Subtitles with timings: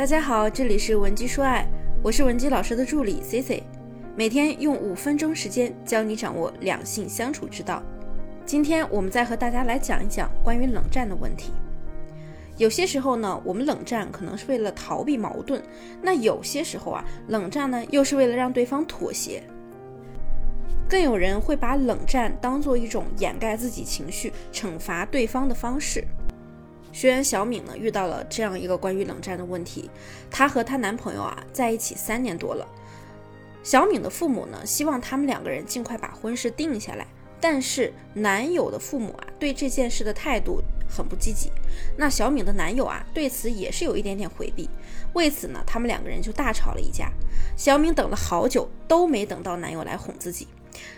[0.00, 1.68] 大家好，这里是文姬说爱，
[2.02, 3.62] 我是文姬老师的助理 C C，
[4.16, 7.82] 每天用五分钟时间教你掌握两性相处之道。
[8.46, 11.52] 今天我们再和大家来讲一讲关于冷战的问题。
[12.56, 15.60] 有些时候呢，我们冷战可能是为了逃避矛盾；
[16.00, 19.42] 那有些时候啊，冷战呢又是为了让对方妥协。
[20.88, 26.02] 更有人会把冷战当做一种掩盖自己情绪、惩罚对方的方式。
[26.92, 29.88] 学员小敏呢，遇到了这样一个关于冷战的问题。
[30.30, 32.66] 她和她男朋友啊在一起三年多了。
[33.62, 37.06] 小敏的父母呢，希望他们两个人尽快把婚事定下来。
[37.42, 41.50] 但是男友的父母啊，对这件事的态度很不积极。
[41.96, 44.68] 那小敏的男友啊，对此也是有一点点回避。
[45.14, 47.10] 为此呢，他们两个人就大吵了一架。
[47.56, 50.48] 小敏等了好久，都没等到男友来哄自己。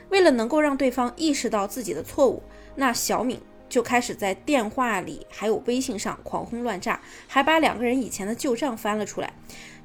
[0.09, 2.43] 为了能够让对方意识到自己的错误，
[2.75, 3.41] 那小敏。
[3.73, 9.33] 就开始在电话里还有微信上狂轰乱炸，还把两个人以前的旧账翻了出来。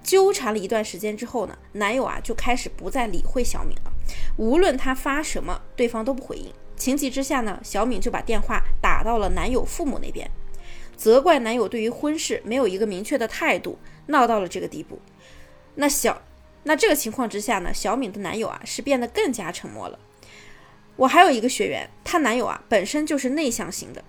[0.04, 3.94] 纠缠了一段时间之后呢，男友啊就开始不再理会小敏了，
[4.36, 6.54] 无论他发什么，对方都不回应。
[6.76, 10.30] 情急之下呢，小敏就把电话打到了男友父母那边，
[10.98, 15.00] 责怪男友对于婚事没有一个明确的态度，闹到了这个地步。
[15.76, 16.22] 那小
[16.64, 19.98] 那这个情况之下呢，小敏的男友啊是变得更加沉默了。
[20.98, 24.04] 我还有一个学员，她男友啊本身就是内向型的，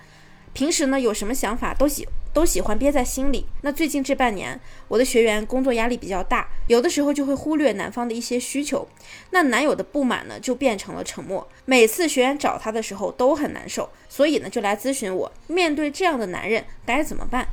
[0.52, 3.46] 平时呢有什么想法都喜都喜欢憋在心里。
[3.62, 4.58] 那最近这半年，
[4.88, 8.88] 我的学员工作压力比较大，有的时候就会忽略男方的一些需求，
[9.30, 11.46] 那男友的不满呢就变成了沉默。
[11.66, 17.46] 每次学员找他的时候都很难受，所以呢就来咨询我，面对这样的男人该怎么办？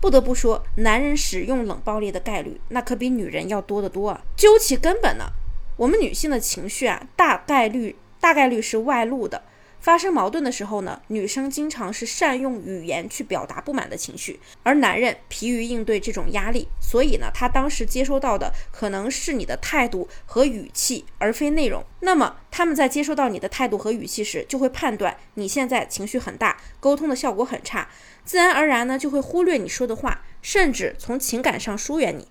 [0.00, 4.22] 不得不说，男人使用冷暴力的概率那可比女人要多得多啊。
[4.36, 5.24] 究其根本呢，
[5.76, 7.96] 我们女性的情绪啊大概率。
[8.24, 9.42] 大概率是外露的。
[9.80, 21.84] 发生矛盾的时候呢，女生经常是善用语言去表达不满的情绪，而男人疲于应对这种压力，所以呢，他当时接收到的可能是你的态度和语气，而非内容。
[22.00, 27.86] 那么他们在接收到你的态度和语气时，就会判断你现在情绪很大，沟通的效果很差，
[28.24, 32.26] 自然而然呢，就会忽略你说的话，甚至从情感上疏远你。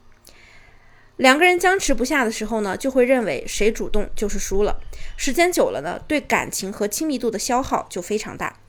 [1.18, 4.80] 两个人僵持不下的时候呢，就会认为谁主动就是输了。
[5.16, 8.60] 时间久了呢，对感情和亲密度的消耗就非常大。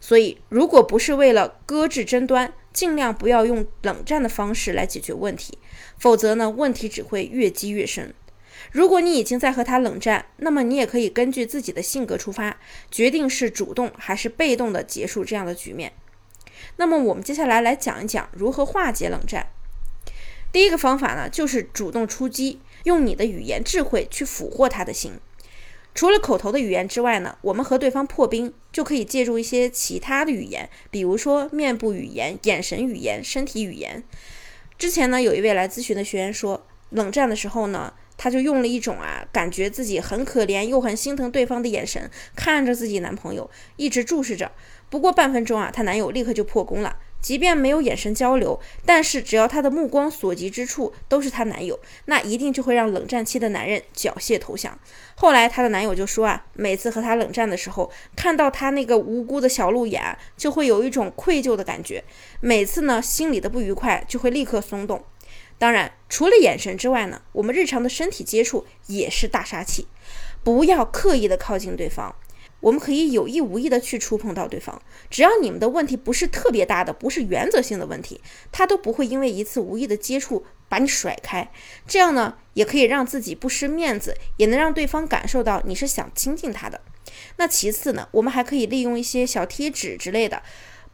[0.00, 5.56] 所以，如果不是为了搁置争端，尽量不要用冷战的方式来解决问题，
[5.96, 8.12] 否则呢，问题只会越积越深。
[8.72, 12.58] 如果你已经在和他冷战，那么你也可以根据自己的性格出发，
[12.90, 15.92] 决定是主动还是被动的结束这样的局面。
[16.76, 19.46] 那么，我们接下来来讲一讲如何化解冷战。
[20.52, 25.12] 第一个方法呢，就是主动出击，用你的语言智慧去俘获他的心。
[25.94, 34.04] 除了口头的语言之外呢，我们和对方破冰就可以借助一些其他的语言，比如说面部语言、眼神语言、身体语言。
[34.78, 44.52] 之前呢，有一位来咨询的学员说，冷战的时候呢，他就用了一种啊，感觉自己很可怜又很心疼对方的眼神，看着自己男朋友，一直注视着。
[44.90, 46.96] 不过半分钟啊，她男友立刻就破功了。
[47.22, 54.76] 即便没有眼神交流，但是只要她的目光所及之处都是她男友，那一定就会让冷战期的男人缴械投降。
[55.14, 62.02] 后来她的男友就说啊，每次和她冷战的时候，看到她那个无辜的小鹿眼，就会有一种愧疚的感觉。
[62.40, 65.04] 每次呢，心里的不愉快就会立刻松动。
[65.58, 69.86] 当然，除了眼神之外呢，我们日常的身体接触也是大杀器，
[70.42, 72.16] 不要刻意的靠近对方。
[72.62, 74.80] 我们可以有意无意的去触碰到对方，
[75.10, 78.20] 只要你们的问题不是特别大的，不是原则性的问题，
[78.52, 81.50] 他都不会因为一次无意的接触把你甩开。
[81.88, 86.80] 这样呢，也可以让自己不失面子，也能让对方感受到你是想亲近他的。
[87.36, 90.40] 那其次呢，我们还可以利用一些小贴纸之类的，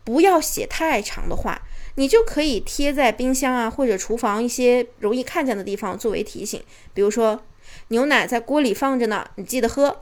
[0.04, 1.60] 不要写太长的话，
[1.96, 6.62] 你就可以贴在冰箱啊或者厨房一些容易看见的地方作为提醒，
[6.94, 7.42] 比如说
[7.88, 10.00] 牛奶在锅里放着呢，你记得喝。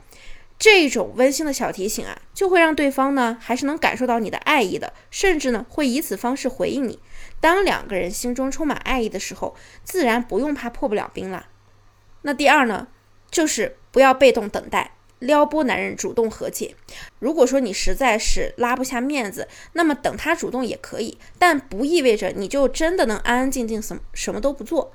[0.59, 6.99] 这种温馨的小提醒啊，就会让对方呢还是能感受到你的爱意的，甚至呢会以此方式回应你。
[7.41, 11.48] 当两个人心中充满爱意的时候，自然不用怕破不了冰了。
[12.22, 12.89] 那第二呢，
[13.31, 16.75] 就是不要被动等待，撩拨男人主动和解。
[17.19, 24.92] 如果说你实在是拉不下面子，那么等他主动也可以，但不意味着你就真的能安安静静什什么都不做。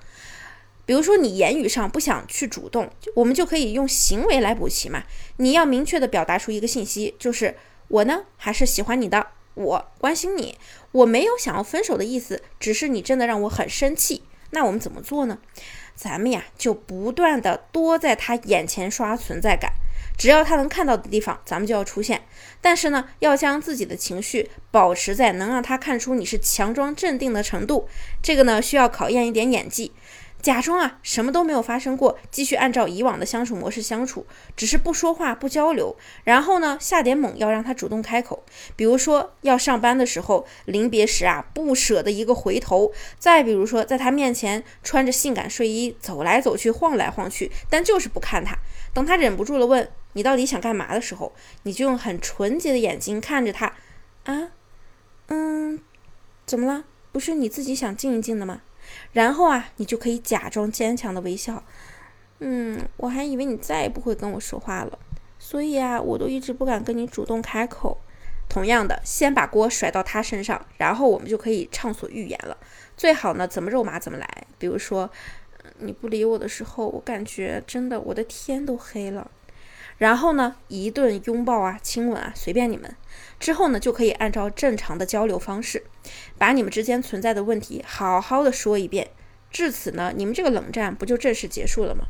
[0.86, 5.04] 比如说你言语上不想去主动，我们就可以用行为来补齐嘛。
[5.38, 7.56] 你要明确的表达出一个信息，就是
[7.88, 10.58] 我呢还是喜欢你的，我关心你，
[10.92, 14.24] 我没有想要分手的意思，只是你真的让我很生气。
[14.52, 15.38] 那我们怎么做呢？
[15.96, 19.72] 咱们呀就不断的多在他眼前刷存在感，
[20.18, 22.24] 只要他能看到的地方，咱们就要出现。
[22.60, 27.88] 但是呢，要将自己的情绪保持在能让他看出你是强装镇定的程度，
[28.22, 29.92] 这个呢需要考验一点演技。
[30.42, 35.96] 假装啊，什么都没有发生过，继续按照以往的相处模式相处，只是不说话、不交流。
[36.24, 38.44] 然后呢，下点猛药，让他主动开口。
[38.76, 48.58] 比如说，要上班的时候，临别时啊，不舍得一个回头；再比如说，在他面前穿着性感睡衣走来走去、晃来晃去，但就是不看他。
[48.94, 51.34] 等他忍不住了，问你到底想干嘛的时候，
[51.64, 53.74] 你就用很纯洁的眼睛看着他。
[54.24, 54.50] 啊，
[55.28, 55.80] 嗯，
[56.48, 56.86] 怎么了？
[57.12, 58.62] 不是你自己想静一静的吗？
[59.14, 61.64] 然后啊，你就可以假装坚强的微笑。
[62.40, 64.98] 嗯，我还以为你再也不会跟我说话了，
[65.38, 67.98] 所以啊，我都一直不敢跟你主动开口。
[68.50, 72.58] 同样的，先把锅甩到他身上，然后我们就可以畅所欲言了。
[72.98, 74.28] 最好呢，怎么肉麻怎么来。
[74.58, 75.10] 比如说，
[75.80, 79.32] 你不理我的时候，我感觉真的我的天都黑了。
[80.02, 82.96] 然后呢，一顿拥抱啊，亲吻啊，随便你们。
[83.40, 85.84] 之后呢，就可以按照正常的交流方式，
[86.40, 89.12] 把你们之间存在的问题好好的说一遍。
[89.52, 92.06] 至此呢，你们这个冷战不就正式结束了吗？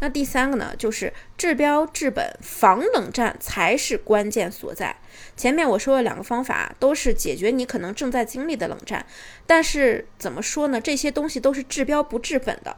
[0.00, 4.96] 那第三个呢，就是治标治本，防冷战才是关键所在。
[5.34, 9.06] 前面我说了两个方法，都是解决你可能正在经历的冷战。
[9.46, 10.78] 但是怎么说呢？
[10.78, 12.76] 这些东西都是治标不治本的。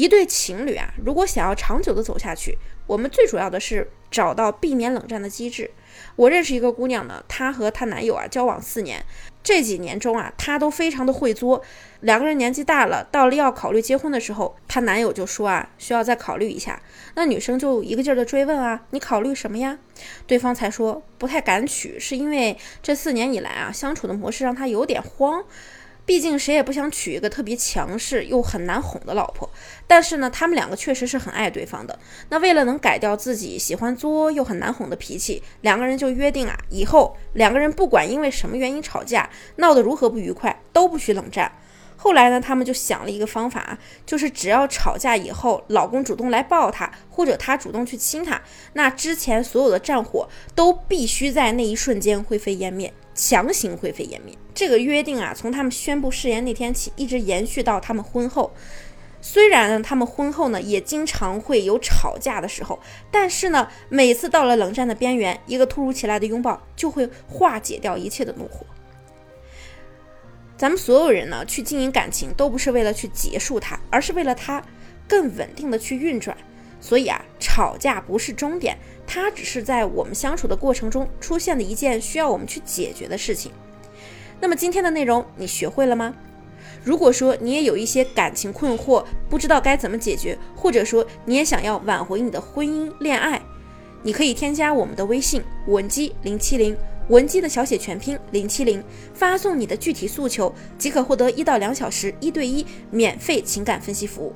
[0.00, 2.56] 一对情侣啊，如果想要长久的走下去，
[2.86, 5.70] 我们最主要的是找到避免冷战的机制。
[6.16, 9.04] 我认识一个姑娘呢，她和她男友啊交往四年，
[9.42, 11.62] 这几年中啊，她都非常的会作。
[12.00, 16.80] 两个人年纪大了，到了要考虑结婚的时候，她男友就说啊，需要再考虑一下。
[17.14, 19.78] 那女生就一个劲儿的追问啊，你考虑什么呀？
[20.26, 25.44] 对方才说不太敢娶，是因为这四年以来啊，相处的模式让她有点慌。
[26.06, 29.48] 毕竟谁也不想娶一个特别强势又很难哄的老婆，
[29.86, 31.96] 但是呢，他们两个确实是很爱对方的。
[32.30, 41.52] 那为了能改掉自己喜欢作又很难哄的脾气，两个人就约定啊，以后两个人不管因为什么原因吵架，闹得如何不愉快，都不许冷战。
[41.96, 48.40] 后来呢，他们就想了一个方法，就是只要吵架以后，老公主动来抱她，或者她主动去亲她，
[48.72, 52.90] 那之前所有的战火都必须在那一瞬间灰飞烟灭。
[53.20, 58.50] 强行灰飞烟灭，这个约定啊，从他们宣布誓言那天起，一直延续到他们婚后。
[59.20, 62.80] 虽然呢，他们婚后呢也经常会有吵架的时候，
[63.10, 68.64] 但是呢，每次到了冷战的边缘，一个突如其来的拥抱就会化解掉一切的怒火。
[70.56, 74.64] 咱们所有人呢，去经营感情，都不是为了去结束它，而是为了它
[75.06, 76.34] 更稳定的去运转。
[76.80, 78.76] 所以啊，吵架不是终点。
[79.06, 83.52] 它只是在我们相处的过程中出现的一件需要我们去解决的事情。
[84.40, 86.14] 那么今天的内容你学会了吗？
[86.82, 93.42] 如果说你也有一些感情困惑，不知道该怎么解决，或者说你也想要挽回你的婚姻恋爱，
[94.02, 96.74] 你可以添加我们的微信文姬零七零，
[97.08, 104.32] 文姬的小写全拼零七零，发送你的具体诉求，即可获得一到两小时一对一免费情感分析服务。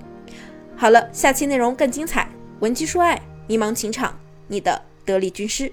[0.77, 2.29] 好了，下期内容更精彩，
[2.61, 4.19] 文姬说爱，迷茫情场。
[4.47, 5.73] 你的得力军师。